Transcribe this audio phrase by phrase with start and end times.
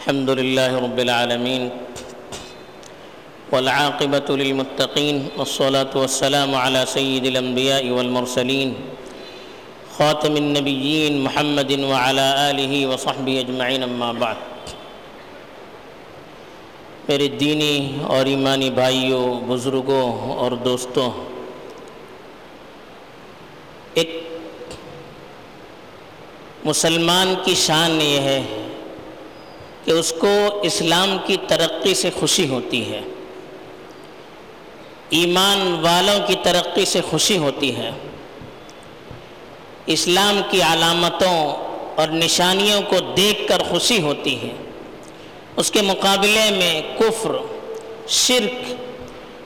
[0.00, 1.62] الحمد لله رب العالمين
[3.52, 8.74] والعاقبة للمتقين والصلاة والسلام على سيد الأنبياء والمرسلين
[9.98, 14.38] خاتم النبيين محمد وعلى آله وصحبه أجمعين أما بعد
[17.08, 20.06] میرے دینی اور ایمانی بھائیوں، بزرگوں
[20.40, 21.10] اور دوستوں،
[23.94, 24.10] ایک
[26.64, 28.59] مسلمان کی شان یہ ہے
[29.90, 33.00] کہ اس کو اسلام کی ترقی سے خوشی ہوتی ہے۔
[35.10, 37.90] ایمان والوں کی ترقی سے خوشی ہوتی ہے۔
[39.86, 41.56] اسلام کی علامتوں
[41.96, 44.48] اور نشانیوں کو دیکھ کر خوشی ہوتی ہے۔
[45.56, 47.32] اس کے مقابلے میں کفر،
[48.08, 48.74] شرک،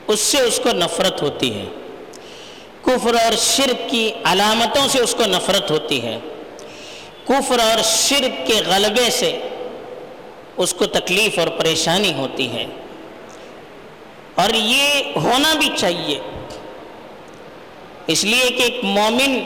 [0.07, 1.65] اس سے اس کو نفرت ہوتی ہے۔
[2.81, 6.19] کفر اور شرک کی علامتوں سے اس کو نفرت ہوتی ہے۔
[7.23, 9.39] کفر اور شرک کے غلبے سے
[10.57, 12.65] اس کو تکلیف اور پریشانی ہوتی ہے۔
[14.35, 16.19] اور یہ ہونا بھی چاہیے۔
[18.07, 19.39] اس لیے کہ ایک مومن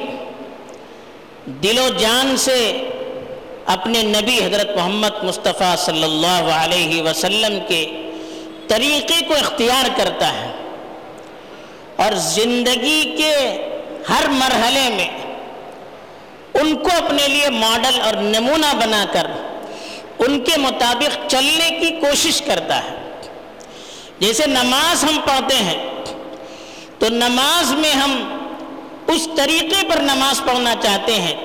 [1.46, 2.78] دل و جان سے
[3.66, 7.86] اپنے نبی حضرت محمد مصطفیٰ صلی اللہ علیہ وسلم کے
[8.68, 10.52] طریقے کو اختیار کرتا ہے۔
[11.96, 13.36] اور زندگی کے
[14.10, 15.10] ہر مرحلے میں
[16.54, 19.28] ان کو اپنے لیے ماڈل اور نمونہ بنا کر
[20.20, 22.96] ان کے مطابق چلنے کی کوشش کرتا ہے۔
[24.20, 25.78] جیسے نماز ہم پڑھتے ہیں،
[27.00, 28.12] تو نماز میں ہم
[29.08, 31.36] اس طریقے پر نماز پڑھنا چاہتے ہیں،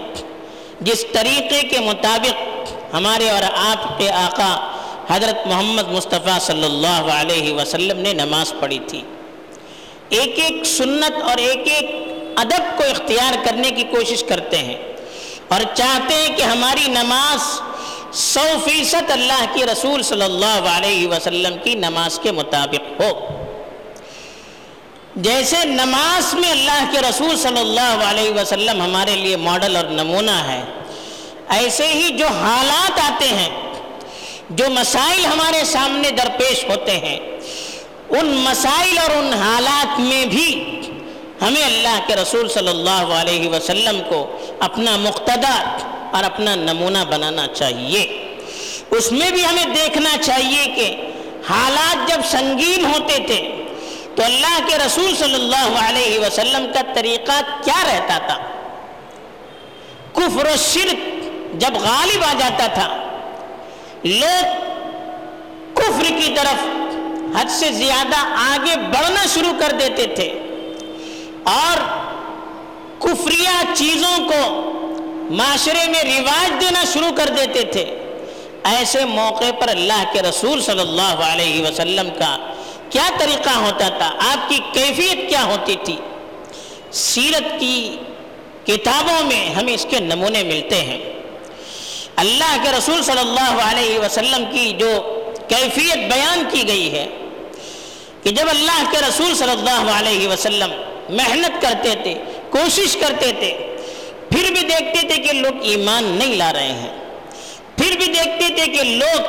[0.81, 4.53] جس طریقے کے مطابق ہمارے اور آپ کے آقا
[5.11, 9.03] حضرت محمد مصطفیٰ صلی اللہ علیہ وسلم نے نماز پڑھی تھی۔
[10.09, 11.91] ایک ایک سنت اور ایک ایک
[12.37, 14.77] ادب کو اختیار کرنے کی کوشش کرتے ہیں
[15.49, 17.61] اور چاہتے ہیں کہ ہماری نماز
[18.15, 23.09] سو فیصد اللہ کی رسول صلی اللہ علیہ وسلم کی نماز کے مطابق ہو۔
[25.17, 30.37] جیسے نماز میں اللہ کے رسول صلی اللہ علیہ وسلم ہمارے لیے ماڈل اور نمونہ
[30.47, 30.63] ہے،
[31.49, 33.49] ایسے ہی جو حالات آتے ہیں،
[34.51, 37.17] جو مسائل ہمارے سامنے درپیش ہوتے ہیں،
[38.11, 40.49] ان مسائل اور ان حالات میں بھی
[41.43, 44.27] ہمیں اللہ کے رسول صلی اللہ علیہ وسلم کو
[44.61, 45.57] اپنا مقتدہ
[46.15, 48.03] اور اپنا نمونہ بنانا چاہیے۔
[48.91, 50.87] اس میں بھی ہمیں دیکھنا چاہیے کہ
[51.49, 53.41] حالات جب سنگین ہوتے تھے
[54.15, 58.39] تو اللہ کے رسول صلی اللہ علیہ وسلم کا طریقہ کیا رہتا تھا؟
[60.13, 61.01] کفر و شرک
[61.61, 62.89] جب غالب آ جاتا تھا،
[64.05, 64.63] لوگ
[65.75, 66.67] کفر کی طرف
[67.37, 70.29] حد سے زیادہ آگے بڑھنا شروع کر دیتے تھے
[71.45, 71.83] اور
[72.99, 74.43] کفریہ چیزوں کو
[75.31, 77.99] معاشرے میں رواج دینا شروع کر دیتے تھے۔
[78.65, 82.53] ایسے موقع پر اللہ کے رسول صلی اللہ علیہ وسلم کا
[82.91, 85.97] کیا طریقہ ہوتا تھا؟ آپ کی کیفیت کیا ہوتی تھی؟
[86.93, 87.97] سیرت کی
[88.65, 90.99] کتابوں میں ہمیں اس کے نمونے ملتے ہیں۔
[92.17, 94.89] اللہ کے رسول صلی اللہ علیہ وسلم کی جو
[95.49, 97.07] کیفیت بیان کی گئی ہے
[98.23, 100.71] کہ جب اللہ کے رسول صلی اللہ علیہ وسلم
[101.09, 102.15] محنت کرتے تھے،
[102.51, 103.74] کوشش کرتے تھے
[104.35, 107.05] پھر بھی دیکھتے تھے کہ لوگ ایمان نہیں لا رہے ہیں۔
[107.77, 109.23] پھر بھی دیکھتے تھے کہ لوگ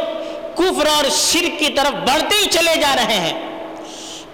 [0.55, 3.55] کفر اور شرک کی طرف بڑھتے ہی چلے جا رہے ہیں۔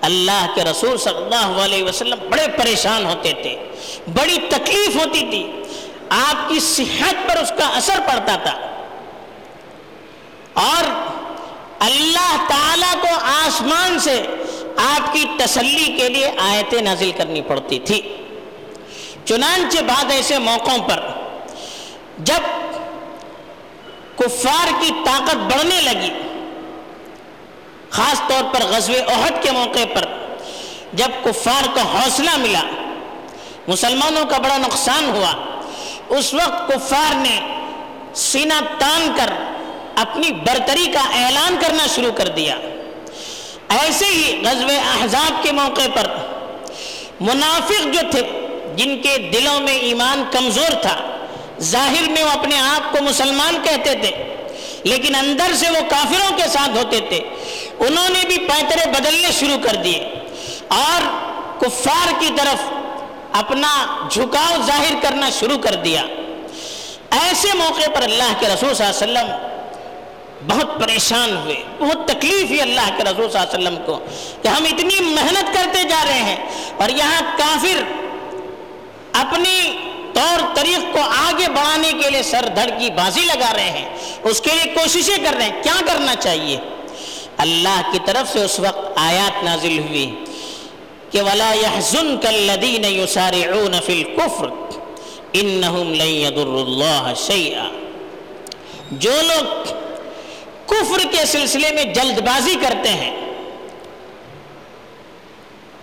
[0.01, 3.55] اللہ کے رسول صلی اللہ علیہ وسلم بڑے پریشان ہوتے تھے،
[4.07, 5.51] بڑی تکلیف ہوتی تھی۔
[6.09, 8.59] آپ کی صحت پر اس کا اثر پڑتا تھا۔
[10.53, 10.83] اور
[11.79, 14.21] اللہ تعالی کو آسمان سے
[14.77, 18.01] آپ کی تسلی کے لیے آیتیں نازل کرنی پڑتی تھی۔
[19.25, 20.99] چنانچہ بعد ایسے موقعوں پر
[22.29, 22.49] جب
[24.17, 26.09] کفار کی طاقت بڑھنے لگی،
[27.89, 30.05] خاص طور پر غزوہ احد کے موقع پر
[30.93, 32.61] جب کفار کو حوصلہ ملا،
[33.67, 35.31] مسلمانوں کا بڑا نقصان ہوا،
[36.17, 37.39] اس وقت کفار نے
[38.21, 39.33] سینہ تان کر
[40.01, 42.55] اپنی برتری کا اعلان کرنا شروع کر دیا۔
[43.79, 46.07] ایسے ہی غزوہ احزاب کے موقع پر
[47.21, 48.21] منافق جو تھے
[48.75, 50.95] جن کے دلوں میں ایمان کمزور تھا،
[51.71, 54.11] ظاہر میں وہ اپنے آپ کو مسلمان کہتے تھے،
[54.83, 57.19] لیکن اندر سے وہ کافروں کے ساتھ ہوتے تھے۔
[57.79, 59.99] انہوں نے بھی پیترے بدلنے شروع کر دیے
[60.77, 61.09] اور
[61.59, 62.69] کفار کی طرف
[63.39, 63.73] اپنا
[64.09, 66.01] جھکاؤ ظاہر کرنا شروع کر دیا۔
[67.19, 69.49] ایسے موقع پر اللہ کے رسول صلی اللہ علیہ وسلم
[70.47, 73.99] بہت پریشان ہوئے، بہت تکلیف ہوئی اللہ کے رسول صلی اللہ علیہ وسلم کو
[74.43, 76.37] کہ ہم اتنی محنت کرتے جا رہے ہیں
[76.77, 77.83] اور یہاں کافر
[79.13, 79.77] اپنی
[80.13, 83.89] طور طریق کو آگے بڑھانے کے لیے سر دھڑ کی بازی لگا رہے ہیں۔
[84.23, 86.57] اس کے لیے کوششیں کر رہے ہیں۔ کیا کرنا چاہیے؟
[87.37, 90.15] اللہ کی طرف سے اس وقت آیات نازل ہوئی
[91.11, 94.49] کہ ولا يحزنك الذين يسارعون في الكفر
[95.33, 97.69] انهم لن يضر الله شيئا۔
[98.91, 99.63] جو لوگ
[100.65, 103.11] کفر کے سلسلے میں جلد بازی کرتے ہیں،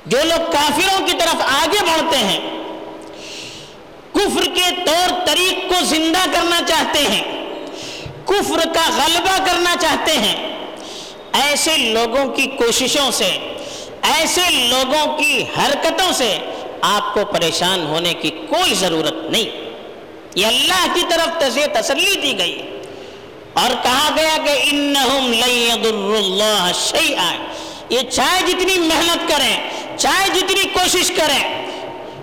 [0.06, 2.57] جو لوگ کافروں کی طرف آگے بڑھتے ہیں
[4.18, 7.24] کفر کے طور طریق کو زندہ کرنا چاہتے ہیں،
[8.24, 10.56] کفر کا غلبہ کرنا چاہتے ہیں۔
[11.32, 13.56] ایسے لوگوں کی کوششوں سے،
[14.02, 16.38] ایسے لوگوں کی حرکتوں سے
[16.80, 19.70] آپ کو پریشان ہونے کی کوئی ضرورت نہیں۔
[20.34, 22.62] یہ اللہ کی طرف سے تسلی دی گئی۔
[23.52, 25.32] اور کہا گیا کہ انہم
[26.14, 27.32] اللہ شیئا۔
[27.88, 31.57] یہ چاہے جتنی محنت کریں، چاہے جتنی کوشش کریں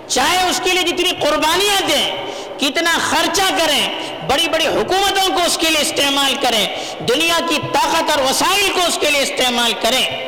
[0.08, 2.26] چاہے اس کے لیے جتنی قربانیاں دیں،
[2.58, 3.88] کتنا خرچہ کریں،
[4.28, 6.66] بڑی بڑی حکومتوں کو اس کے لیے استعمال کریں،
[7.08, 10.26] دنیا کی طاقت اور وسائل کو اس کے لیے استعمال کریں۔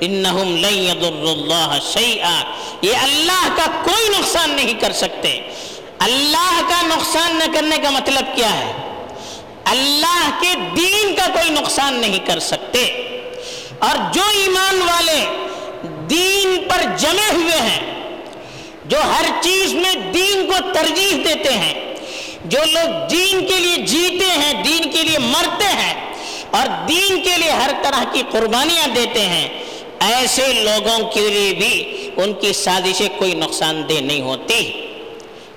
[0.00, 2.42] انہم لن اللہ شیئا۔
[2.82, 5.40] یہ اللہ کا کوئی نقصان نہیں کر سکتے۔
[5.98, 8.72] اللہ کا نقصان نہ کرنے کا مطلب کیا ہے؟
[9.64, 12.84] اللہ کے دین کا کوئی نقصان نہیں کر سکتے۔
[13.78, 15.46] اور جو ایمان والے
[16.10, 17.19] دین پر جمے
[18.90, 21.74] جو ہر چیز میں دین کو ترجیح دیتے ہیں،
[22.44, 25.94] جو لوگ دین کے لیے جیتے ہیں، دین کے لیے مرتے ہیں
[26.50, 29.48] اور دین کے لیے ہر طرح کی قربانیاں دیتے ہیں،
[30.00, 34.60] ایسے لوگوں کے لیے بھی ان کی سازشیں کوئی نقصان دہ نہیں ہوتی۔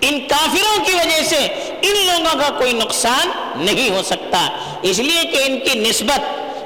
[0.01, 1.45] ان کافروں کی وجہ سے
[1.81, 4.47] ان لوگوں کا کوئی نقصان نہیں ہو سکتا۔
[4.81, 6.21] اس لیے کہ ان کی نسبت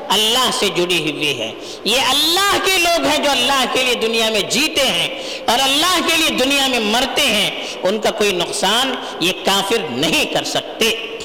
[0.09, 1.51] اللہ سے جڑی ہوئی ہے۔
[1.83, 5.07] یہ اللہ کے لوگ ہیں جو اللہ کے لیے دنیا میں جیتے ہیں
[5.47, 7.51] اور اللہ کے لیے دنیا میں مرتے ہیں۔
[7.83, 11.17] ان کا کوئی نقصان یہ کافر نہیں کر سکتے۔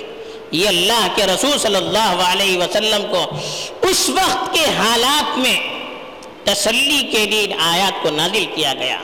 [0.50, 3.26] یہ اللہ کے رسول صلی اللہ علیہ وسلم کو
[3.82, 5.60] اس وقت کے حالات میں
[6.44, 8.98] تسلی کے لیے آیات کو نازل کیا گیا۔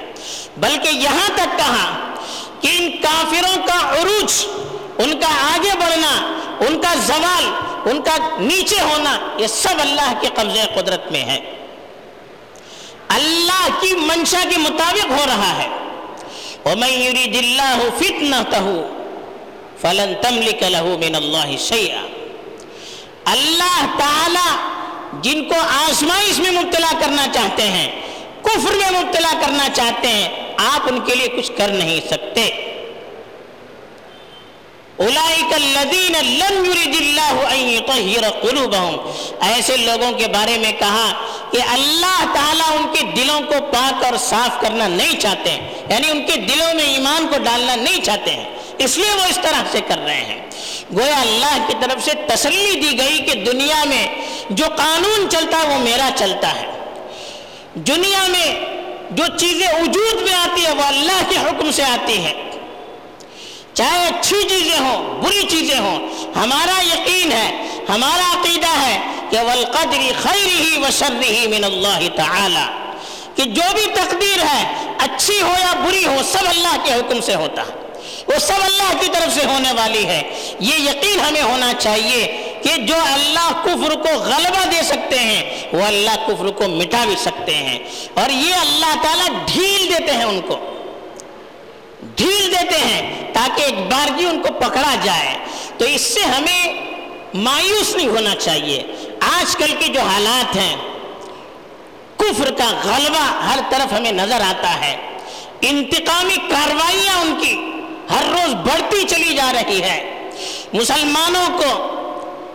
[0.57, 2.15] بلکہ یہاں تک کہا
[2.61, 4.47] کہ ان کافروں کا عروج،
[4.99, 10.29] ان کا آگے بڑھنا، ان کا زوال ان کا نیچے ہونا یہ سب اللہ کے
[10.35, 11.41] قبضے قدرت میں ہے۔
[13.09, 15.69] اللہ کی منشا کے مطابق ہو رہا ہے۔
[16.65, 18.83] وَمَن يُرِدِ اللَّهُ فِتْنَتَهُ
[19.81, 22.07] فَلَن تَمْلِكَ لَهُ مِنَ اللَّهِ شَيْئًا۔
[23.25, 24.57] اللہ تعالی
[25.21, 28.01] جن کو آزمائش میں مبتلا کرنا چاہتے ہیں،
[28.43, 32.68] کفر میں مبتلا کرنا چاہتے ہیں، آپ ان کے لیے کچھ کر نہیں سکتے۔
[39.41, 41.13] ایسے لوگوں کے بارے میں کہا
[41.51, 45.51] کہ اللہ تعالیٰ ان کے دلوں کو پاک اور صاف کرنا نہیں چاہتے
[45.89, 48.45] یعنی ان کے دلوں میں ایمان کو ڈالنا نہیں چاہتے ہیں۔
[48.79, 50.51] اس لیے وہ اس طرح سے کر رہے ہیں۔
[50.93, 54.07] گویا اللہ کی طرف سے تسلی دی گئی کہ دنیا میں
[54.51, 56.67] جو قانون چلتا ہے وہ میرا چلتا ہے۔
[57.75, 58.55] دنیا میں
[59.11, 62.48] جو چیزیں وجود میں آتی ہے وہ اللہ کے حکم سے آتی ہے
[63.79, 68.99] چاہے اچھی چیزیں ہوں، بری چیزیں ہوں، ہمارا یقین ہے، ہمارا عقیدہ ہے
[69.31, 72.95] کہ والقدر خیرہ و شرہ من اللہ تعالی
[73.35, 77.35] کہ جو بھی تقدیر ہے، اچھی ہو یا بری ہو، سب اللہ کے حکم سے
[77.35, 77.73] ہوتا۔ ہے
[78.27, 80.23] وہ سب اللہ کی طرف سے ہونے والی ہے۔
[80.61, 85.83] یہ یقین ہمیں ہونا چاہیے کہ جو اللہ کفر کو غلبہ دے سکتے ہیں، وہ
[85.83, 87.79] اللہ کفر کو مٹا بھی سکتے ہیں۔
[88.15, 90.57] اور یہ اللہ تعالیٰ ڈھیل دیتے ہیں ان کو۔
[92.17, 95.35] ڈھیل دیتے ہیں۔ تاکہ ایک بار کی ان کو پکڑا جائے۔
[95.79, 96.75] تو اس سے ہمیں
[97.35, 98.83] مایوس نہیں ہونا چاہیے۔
[99.21, 100.77] آج کل کے جو حالات ہیں،
[102.17, 104.97] کفر کا غلبہ ہر طرف ہمیں نظر آتا ہے۔
[105.61, 107.57] انتقامی کاروائیاں ان کی
[108.11, 110.31] ہر روز بڑھتی چلی جا رہی ہے۔
[110.73, 111.95] مسلمانوں کو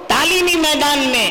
[0.08, 1.30] تعلیمی میدان میں،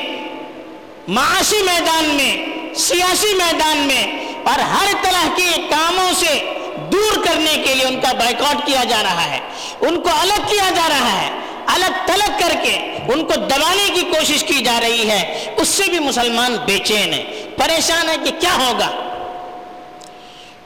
[1.08, 7.74] معاشی میدان میں، سیاسی میدان میں اور ہر طرح کے کاموں سے دور کرنے کے
[7.74, 9.40] لیے ان کا بائیکاٹ کیا جا رہا ہے،
[9.80, 11.30] ان کو الگ کیا جا رہا ہے،
[11.66, 12.76] الگ تلگ کر کے
[13.12, 17.12] ان کو دبانے کی کوشش کی جا رہی ہے۔ اس سے بھی مسلمان بے چین
[17.12, 17.24] ہے
[17.56, 18.90] پریشان ہے کہ کیا ہوگا۔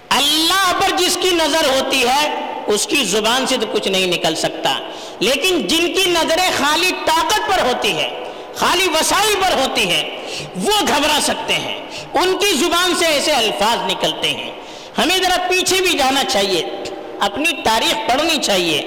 [0.08, 4.34] اللہ پر جس کی نظر ہوتی ہے، اس کی زبان سے تو کچھ نہیں نکل
[4.34, 4.78] سکتا۔
[5.20, 10.16] لیکن جن کی نظریں خالی طاقت پر ہوتی ہے خالی وسائل پر ہوتی ہے
[10.56, 11.78] وہ گھبرا سکتے ہیں۔
[12.14, 14.52] ان کی زبان سے ایسے الفاظ نکلتے ہیں۔
[14.98, 16.62] ہمیں ذرا پیچھے بھی جانا چاہیے،
[17.20, 18.80] اپنی تاریخ پڑھنی چاہیے۔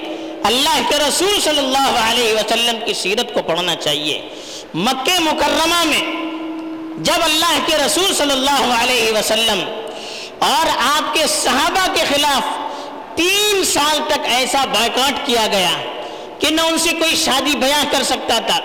[0.44, 4.20] اللہ کے رسول صلی اللہ علیہ وسلم کی سیرت کو پڑھنا چاہیے۔
[4.74, 6.00] مکہ مکرمہ میں
[7.04, 9.60] جب اللہ کے رسول صلی اللہ علیہ وسلم
[10.38, 12.42] اور آپ کے صحابہ کے خلاف
[13.16, 15.70] تین سال تک ایسا بائیکاٹ کیا گیا
[16.38, 18.58] کہ نہ ان سے کوئی شادی بیاہ کر سکتا تھا،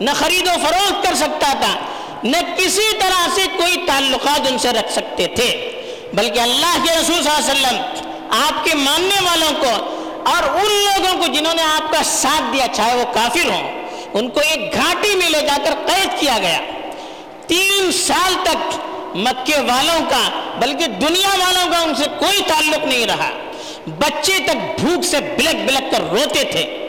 [0.00, 1.74] نہ خرید و فروخت کر سکتا تھا،
[2.24, 5.73] نہ کسی طرح سے کوئی تعلقات ان سے رکھ سکتے تھے۔
[6.14, 7.82] بلکہ اللہ کے رسول صلی اللہ علیہ وسلم
[8.30, 9.70] آپ کے ماننے والوں کو
[10.30, 14.28] اور ان لوگوں کو جنہوں نے آپ کا ساتھ دیا، چاہے وہ کافر ہوں، ان
[14.28, 16.60] کو ایک گھاٹی میں لے جا کر قید کیا گیا۔
[17.46, 18.74] تین سال تک
[19.16, 23.30] مکے والوں کا، بلکہ دنیا والوں کا ان سے کوئی تعلق نہیں رہا۔
[23.86, 26.88] بچے تک بھوک سے بلک بلک کر روتے تھے۔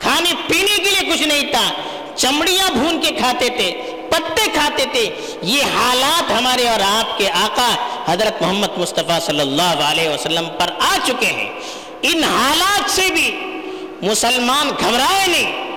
[0.00, 1.72] کھانے پینے کے لیے کچھ نہیں تھا۔
[2.16, 5.10] چمڑیاں بھون کے کھاتے تھے۔ پتے کھاتے تھے۔
[5.42, 7.74] یہ حالات ہمارے اور آپ کے آقا
[8.12, 11.48] حضرت محمد مصطفیٰ صلی اللہ علیہ وسلم پر آ چکے ہیں۔
[12.02, 13.36] ان حالات سے بھی
[14.02, 15.70] مسلمان گھبرائے نہیں،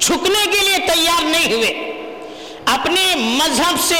[0.00, 1.92] جھکنے کے لیے تیار نہیں ہوئے۔
[2.66, 3.96] اپنے مذہب سے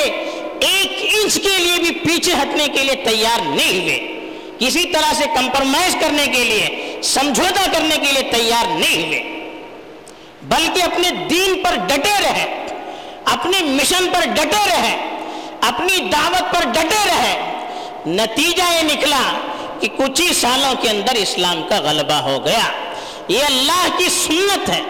[0.60, 5.24] ایک انچ کے لیے بھی پیچھے ہٹنے کے لیے تیار نہیں ہوئے۔ کسی طرح سے
[5.34, 9.50] کمپرمائز کرنے کے لیے، سمجھوتا کرنے کے لیے تیار نہیں ہوئے۔
[10.42, 12.67] بلکہ اپنے دین پر ڈٹے رہے۔
[13.32, 15.16] اپنے مشن پر ڈٹے رہے،
[15.61, 17.64] اپنی دعوت پر ڈٹے رہے۔
[18.06, 19.38] نتیجہ یہ نکلا
[19.80, 22.73] کہ کچھ ہی سالوں کے اندر اسلام کا غلبہ ہو گیا۔
[23.28, 24.82] یہ اللہ کی سنت ہے۔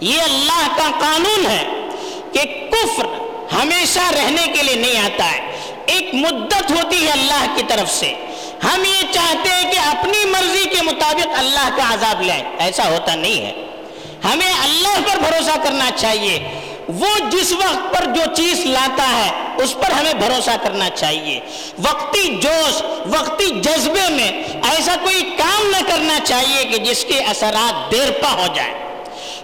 [0.00, 1.64] یہ اللہ کا قانون ہے
[2.32, 3.06] کہ کفر
[3.54, 5.52] ہمیشہ رہنے کے لیے نہیں آتا ہے۔
[5.86, 8.12] ایک مدت ہوتی ہے اللہ کی طرف سے۔
[8.64, 13.14] ہم یہ چاہتے ہیں کہ اپنی مرضی کے مطابق اللہ کا عذاب لائیں ایسا ہوتا
[13.14, 13.52] نہیں ہے۔
[14.24, 16.48] ہمیں اللہ پر بھروسہ کرنا چاہیے۔
[16.88, 19.30] وہ جس وقت پر جو چیز لاتا ہے،
[19.62, 21.40] اس پر ہمیں بھروسہ کرنا چاہیے۔
[21.78, 24.30] وقتی جوش، وقتی جذبے میں
[24.70, 28.74] ایسا کوئی کام نہ کرنا چاہیے کہ جس کے اثرات دیر پا ہو جائے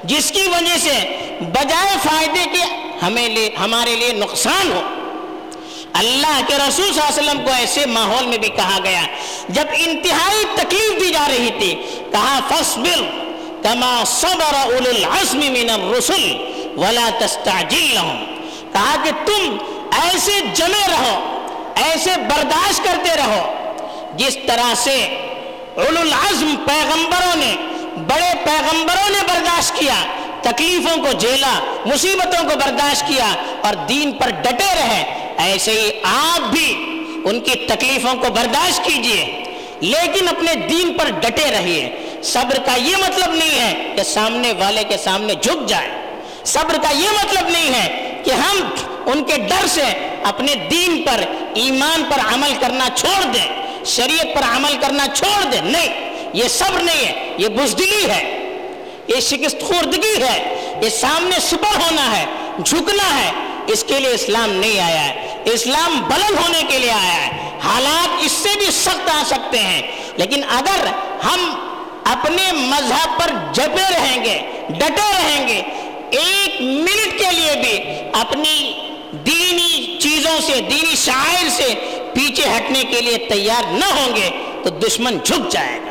[0.04, 4.80] جس کی وجہ سے بجائے فائدے کے ہمیں لے، ہمارے لیے نقصان ہو۔
[5.92, 9.02] اللہ کے رسول صلی اللہ علیہ وسلم کو ایسے ماحول میں بھی کہا گیا۔
[9.48, 11.74] جب انتہائی تکلیف دی جا رہی تھی،
[12.12, 13.02] کہا فصبر
[13.62, 18.24] کما صبر اول العزم من الرسل۔ ولا تستعجل لهم
[18.72, 19.56] کہا کہ تم
[20.00, 21.14] ایسے جمے رہو،
[21.74, 23.42] ایسے برداشت کرتے رہو،
[24.16, 24.96] جس طرح سے
[25.76, 27.54] العزم پیغمبروں نے،
[27.96, 29.94] بڑے پیغمبروں نے برداشت کیا،
[30.42, 35.02] تکلیفوں کو جھیلا، مصیبتوں کو برداشت کیا اور دین پر ڈٹے رہے،
[35.36, 36.68] ایسے ہی آپ بھی
[37.24, 39.44] ان کی تکلیفوں کو برداشت کیجیے،
[39.80, 41.88] لیکن اپنے دین پر ڈٹے رہیے۔
[42.22, 45.99] صبر کا یہ مطلب نہیں ہے کہ سامنے والے کے سامنے جھک جائے۔
[46.44, 48.56] صبر کا یہ مطلب نہیں ہے کہ ہم
[49.06, 54.42] ان کے ڈر سے اپنے دین پر، ایمان پر عمل کرنا چھوڑ دیں، شریعت پر
[54.56, 58.38] عمل کرنا چھوڑ دیں۔ نہیں، یہ صبر نہیں ہے، یہ بزدلی ہے،
[59.08, 62.24] یہ شکست خوردگی ہے، یہ سامنے سپر ہونا ہے،
[62.64, 63.30] جھکنا ہے۔
[63.66, 68.08] اس کے لیے اسلام نہیں آیا ہے۔ اسلام بلند ہونے کے لیے آیا ہے۔ حالات
[68.24, 69.82] اس سے بھی سخت آ سکتے ہیں۔
[70.16, 70.86] لیکن اگر
[71.24, 71.54] ہم
[72.04, 75.62] اپنے مذہب پر جپے رہیں گے، ڈٹے رہیں گے
[76.10, 78.72] ایک منٹ کے لیے بھی اپنی
[79.12, 81.74] دینی چیزوں سے، دینی شاعر سے
[82.14, 84.30] پیچھے ہٹنے کے لیے تیار نہ ہوں گے
[84.62, 85.90] تو دشمن جھک جائے گا۔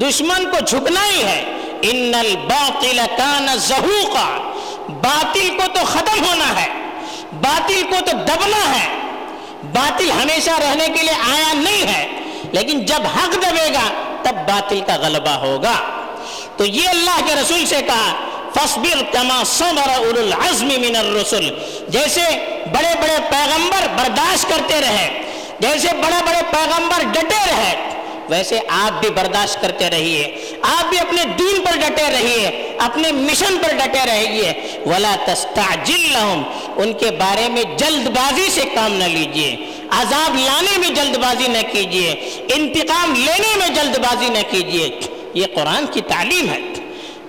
[0.00, 1.44] دشمن کو جھکنا ہی ہے۔
[1.82, 4.52] ان الباطل کان زہوقا۔
[4.88, 6.68] باطل کو تو ختم ہونا ہے۔
[7.42, 8.88] باطل کو تو دبنا ہے۔
[9.72, 12.08] باطل ہمیشہ رہنے کے لیے آیا نہیں ہے۔
[12.52, 15.74] لیکن جب حق دبے گا، تب باطل کا غلبہ ہوگا۔
[16.56, 18.14] تو یہ اللہ کے رسول سے کہا
[18.58, 21.48] فصبر کما صبر اول العزم من الرسل۔
[21.88, 22.20] جیسے
[22.72, 25.22] بڑے بڑے پیغمبر برداشت کرتے رہے،
[25.60, 27.74] جیسے بڑے بڑے پیغمبر ڈٹے رہے،
[28.28, 33.58] ویسے آپ بھی برداشت کرتے رہیے۔ آپ بھی اپنے دین پر ڈٹے رہیے، اپنے مشن
[33.62, 34.52] پر ڈٹے رہیے۔
[34.86, 36.42] ولا تستعجل لهم،
[36.76, 39.56] ان کے بارے میں جلد بازی سے کام نہ لیجیے
[39.90, 42.10] عذاب لانے میں جلد بازی نہ کیجیے
[42.54, 44.88] انتقام لینے میں جلد بازی نہ کیجیے
[45.34, 46.58] یہ قرآن کی تعلیم ہے۔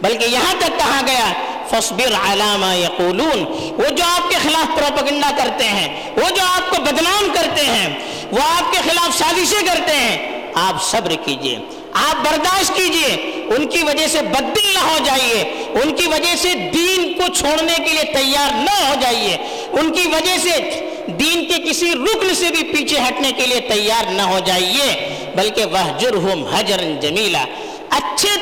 [0.02, 1.32] بلکہ یہاں تک کہا گیا
[1.70, 3.44] فصبر علامہ یقولون۔
[3.78, 7.90] وہ جو آپ کے خلاف پروپگنڈا کرتے ہیں، وہ جو آپ کو بدنام کرتے ہیں،
[8.32, 11.58] وہ آپ کے خلاف سازشیں کرتے ہیں، آپ صبر کیجیے،
[11.94, 13.16] آپ برداشت کیجیے۔
[13.56, 15.42] ان کی وجہ سے بدل نہ ہو جائیے،
[15.84, 19.38] ان کی وجہ سے دین کو چھوڑنے کے لیے تیار نہ ہو جائیے۔
[19.72, 20.60] ان کی وجہ سے
[21.08, 24.88] دین کے کسی رکن سے بھی پیچھے ہٹنے کے لیے تیار نہ ہو جائیے،
[25.36, 27.46] بلکہ وحجرہم حجرن جمیلا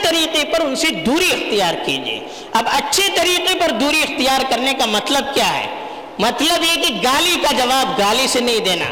[0.10, 2.20] طریقے پر ان سے دوری اختیار کیجیے۔
[2.54, 5.66] اب اچھے طریقے پر دوری اختیار کرنے کا مطلب کیا ہے؟
[6.20, 8.86] مطلب یہ کہ گالی کا جواب گالی سے نہیں دینا،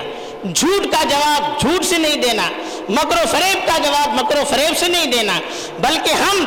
[0.53, 2.49] جھوٹ کا جواب جھوٹ سے نہیں دینا،
[2.89, 5.39] مکر و فریب کا جواب مکر و فریب سے نہیں دینا،
[5.79, 6.45] بلکہ ہم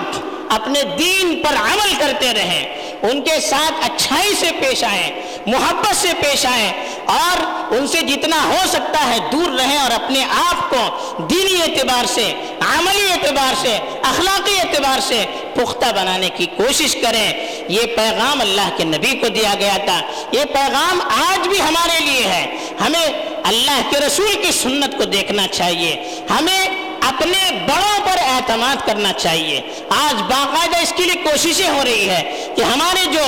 [0.48, 5.10] اپنے دین پر عمل کرتے رہیں۔ ان کے ساتھ اچھائی سے پیش آئیں،
[5.46, 6.72] محبت سے پیش آئیں
[7.04, 7.36] اور
[7.74, 10.88] ان سے جتنا ہو سکتا ہے دور رہیں اور اپنے آپ کو
[11.30, 15.24] دینی اعتبار سے، عملی اعتبار سے، اخلاقی اعتبار سے
[15.54, 17.32] پختہ بنانے کی کوشش کریں۔
[17.68, 20.00] یہ پیغام اللہ کے نبی کو دیا گیا تھا۔
[20.32, 23.06] یہ پیغام آج بھی ہمارے لیے ہے۔ ہمیں
[23.44, 26.68] اللہ کے رسول کی سنت کو دیکھنا چاہیے۔ ہمیں
[27.08, 32.46] اپنے بڑوں پر اعتماد کرنا چاہیے۔ آج باقاعدہ اس کے لیے کوششیں ہو رہی ہے
[32.56, 33.24] کہ ہمارے جو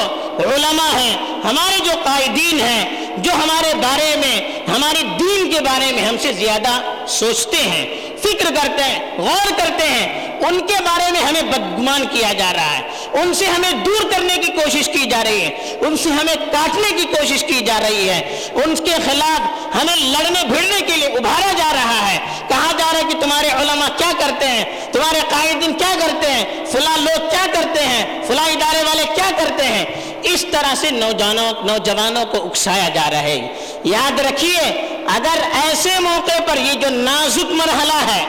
[0.54, 4.40] علماء ہیں، ہمارے جو قائدین ہیں، جو ہمارے بارے میں،
[4.76, 7.87] ہماری دین کے بارے میں ہم سے زیادہ سوچتے ہیں،
[8.22, 12.78] فکر کرتے ہیں، غور کرتے ہیں۔ ان کے بارے میں ہمیں بدگمان کیا جا رہا
[12.78, 12.82] ہے۔
[13.12, 16.96] ان سے ہمیں دور کرنے کی کوشش کی جا رہی ہے۔ ان سے ہمیں کاٹنے
[16.96, 19.40] کی کوشش کی جا رہی ہے۔ ان کے خلاف
[19.76, 22.18] ہمیں لڑنے بھیڑنے کے لیے ابھارا جا رہا ہے
[22.49, 26.67] کہا جا رہا ہے کہ تمہارے علماء کیا کرتے ہیں؟ تمہارے قائدین کیا کرتے ہیں؟
[26.67, 29.85] فلاں لوگ کیا کرتے ہیں؟ فلاں ادارے والے کیا کرتے ہیں؟
[30.23, 33.49] اس طرح سے نوجوانوں نوجوانوں کو اکسایا جا رہا ہے۔
[33.85, 38.25] یاد رکھیے، اگر ایسے موقع پر یہ جو نازک مرحلہ ہے،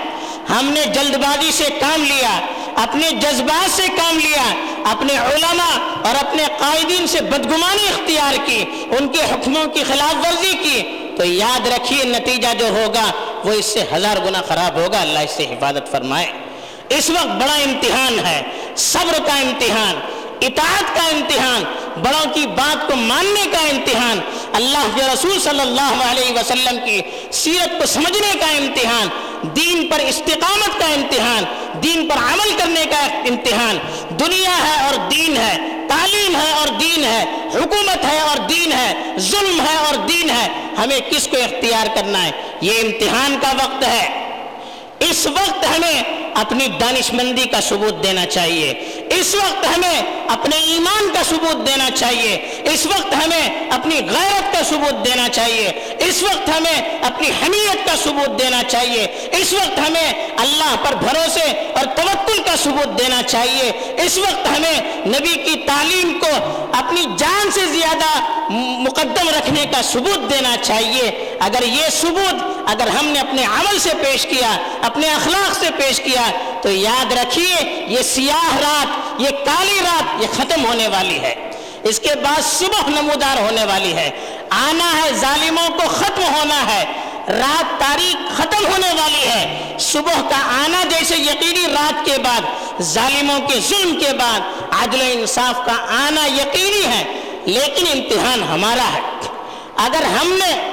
[0.50, 2.40] ہم نے جلد بازی سے کام لیا،
[2.76, 4.54] اپنے جذبات سے کام لیا،
[4.92, 8.66] اپنے علماء اور اپنے قائدین سے بدگمانی اختیار کی،
[9.00, 10.82] ان کے حکموں کی خلاف ورزی کی
[11.22, 13.12] تو یاد رکھیے نتیجہ جو ہوگا
[13.44, 16.32] وہ اس سے ہزار گنا خراب ہوگا۔ اللہ اس سے حفاظت فرمائے۔
[16.90, 18.42] اس وقت بڑا امتحان ہے،
[18.75, 20.00] صبر کا امتحان،
[20.42, 21.63] اطاعت کا امتحان،
[22.04, 24.20] بڑوں کی بات کو ماننے کا امتحان،
[24.54, 27.01] اللہ کے رسول صلی اللہ علیہ وسلم کی
[27.32, 29.08] سیرت کو سمجھنے کا امتحان،
[29.56, 31.44] دین پر استقامت کا امتحان،
[31.84, 33.78] دین پر عمل کرنے کا امتحان۔
[34.20, 38.94] دنیا ہے اور دین ہے۔ تعلیم ہے اور دین ہے، حکومت ہے اور دین ہے،
[39.18, 42.32] ظلم ہے اور دین ہے، ہمیں کس کو اختیار کرنا ہے؟
[42.62, 44.32] یہ امتحان کا وقت ہے۔
[45.00, 48.74] اس وقت ہمیں اپنی دانش مندی کا ثبوت دینا چاہیے۔
[49.10, 54.64] اس وقت ہمیں اپنے ایمان کا ثبوت دینا چاہیے۔ اس وقت ہمیں اپنی غیرت کا
[54.64, 55.68] ثبوت دینا چاہیے۔
[56.00, 61.72] اس وقت ہمیں اپنی حمیت کا ثبوت دینا چاہیے۔ اس وقت ہمیں اللہ پر بھروسے
[61.76, 67.52] اور توکل کا ثبوت دینا چاہیے۔ اس وقت ہمیں نبی کی تعلیم کو اپنی جان
[67.52, 68.20] سے زیادہ
[68.80, 73.90] مقدم رکھنے کا ثبوت دینا چاہیے۔ اگر یہ ثبوت اگر ہم نے اپنے عمل سے
[74.03, 76.31] پیش کیا، اپنے اخلاق سے پیش کیا،
[76.62, 81.51] تو یاد رکھیے، یہ سیاہ رات، یہ کالی رات، یہ ختم ہونے والی ہے۔
[81.84, 84.10] اس کے بعد صبح نمودار ہونے والی ہے۔
[84.50, 86.86] آنا ہے، ظالموں کو ختم ہونا ہے۔
[87.27, 92.42] رات تاریخ ختم ہونے والی ہے۔ صبح کا آنا جیسے یقینی رات کے بعد،
[92.81, 94.40] ظالموں کے ظلم کے بعد،
[94.81, 95.74] عدل و انصاف کا
[96.07, 97.03] آنا یقینی ہے،
[97.46, 99.01] لیکن امتحان ہمارا ہے۔
[99.75, 100.71] اگر ہم نے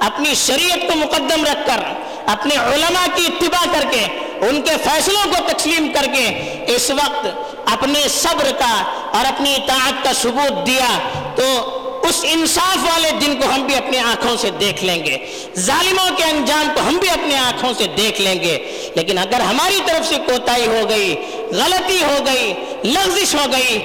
[0.00, 1.80] اپنی شریعت کو مقدم رکھ کر،
[2.26, 4.06] اپنے علماء کی اتباع کر کے،
[4.46, 6.26] ان کے فیصلوں کو تسلیم کر کے
[6.68, 7.26] اس وقت
[7.72, 8.82] اپنے صبر کا
[9.12, 10.98] اور اپنی اطاعت کا ثبوت دیا
[11.34, 15.16] تو اس انصاف والے دن کو ہم بھی اپنی آنکھوں سے دیکھ لیں گے۔
[15.58, 19.78] ظالموں کے انجام کو ہم بھی اپنی آنکھوں سے دیکھ لیں گے۔ لیکن اگر ہماری
[19.86, 21.14] طرف سے کوتاہی ہو گئی،
[21.50, 23.78] غلطی ہو گئی، لغزش ہو گئی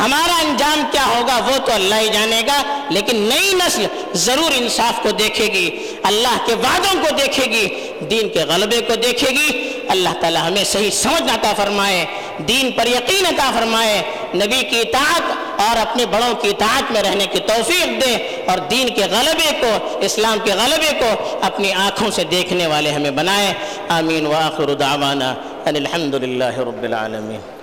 [0.00, 5.02] ہمارا انجام کیا ہوگا وہ تو اللہ ہی جانے گا، لیکن نئی نسل ضرور انصاف
[5.02, 9.70] کو دیکھے گی، اللہ کے وعدوں کو دیکھے گی، دین کے غلبے کو دیکھے گی۔
[9.88, 12.06] اللہ تعالی ہمیں صحیح سمجھ عطا فرمائے،
[12.48, 14.02] دین پر یقین عطا فرمائے۔
[14.34, 15.22] نبی کی اطاعت
[15.60, 19.98] اور اپنے بڑوں کی اطاعت میں رہنے کی توفیق دے اور دین کے غلبے کو،
[20.00, 23.54] اسلام کے غلبے کو اپنی آنکھوں سے دیکھنے والے ہمیں بنائے۔
[23.88, 25.34] آمین۔ واخر دعوانا
[25.66, 27.59] ان الحمد للہ رب العالمین۔